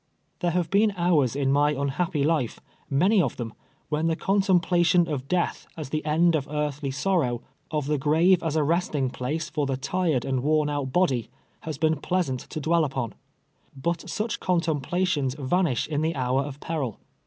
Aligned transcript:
There 0.39 0.49
have 0.49 0.71
been 0.71 0.95
hours 0.97 1.35
in 1.35 1.51
my 1.51 1.75
nidiapj^y 1.75 2.25
life, 2.25 2.59
many 2.89 3.21
of 3.21 3.37
them, 3.37 3.53
when 3.89 4.07
the 4.07 4.15
contemplation 4.15 5.07
of 5.07 5.27
death 5.27 5.67
as 5.77 5.89
the 5.89 6.03
end 6.03 6.33
of 6.33 6.47
earthly 6.49 6.89
sorrow— 6.89 7.43
of 7.69 7.85
the 7.85 7.99
grave 7.99 8.41
as 8.41 8.55
a 8.55 8.63
resting 8.63 9.11
place 9.11 9.47
for 9.51 9.67
tlie 9.67 9.77
tired 9.79 10.25
and 10.25 10.39
worn 10.41 10.71
out 10.71 10.91
body— 10.91 11.29
has 11.69 11.77
been 11.77 11.97
pleasant 12.01 12.39
to 12.39 12.59
dwell 12.59 12.83
upon. 12.83 13.13
But 13.77 14.09
such 14.09 14.39
contemjdations 14.39 15.37
vanish 15.37 15.87
in 15.87 16.01
the 16.01 16.15
hour 16.15 16.41
of 16.41 16.59
peril. 16.59 16.97